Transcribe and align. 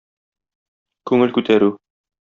Күңел 1.11 1.37
күтәрү. 1.39 1.73